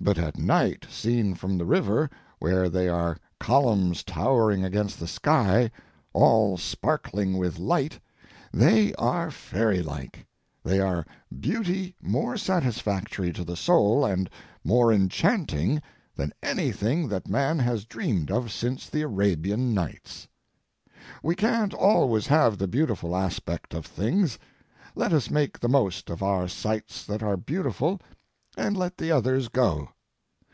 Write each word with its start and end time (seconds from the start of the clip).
But 0.00 0.16
at 0.16 0.38
night, 0.38 0.86
seen 0.88 1.34
from 1.34 1.58
the 1.58 1.64
river 1.64 2.08
where 2.38 2.68
they 2.68 2.88
are 2.88 3.16
columns 3.40 4.04
towering 4.04 4.64
against 4.64 5.00
the 5.00 5.08
sky, 5.08 5.72
all 6.12 6.56
sparkling 6.56 7.36
with 7.36 7.58
light, 7.58 7.98
they 8.52 8.94
are 8.94 9.32
fairylike; 9.32 10.24
they 10.62 10.78
are 10.78 11.04
beauty 11.40 11.96
more 12.00 12.36
satisfactory 12.36 13.32
to 13.32 13.42
the 13.42 13.56
soul 13.56 14.04
and 14.04 14.30
more 14.62 14.92
enchanting 14.92 15.82
than 16.14 16.32
anything 16.44 17.08
that 17.08 17.26
man 17.26 17.58
has 17.58 17.84
dreamed 17.84 18.30
of 18.30 18.52
since 18.52 18.88
the 18.88 19.02
Arabian 19.02 19.74
nights. 19.74 20.28
We 21.24 21.34
can't 21.34 21.74
always 21.74 22.28
have 22.28 22.56
the 22.58 22.68
beautiful 22.68 23.16
aspect 23.16 23.74
of 23.74 23.84
things. 23.84 24.38
Let 24.94 25.12
us 25.12 25.28
make 25.28 25.58
the 25.58 25.68
most 25.68 26.08
of 26.08 26.22
our 26.22 26.46
sights 26.46 27.04
that 27.06 27.20
are 27.20 27.36
beautiful 27.36 28.00
and 28.56 28.76
let 28.76 28.98
the 28.98 29.12
others 29.12 29.46
go. 29.46 29.88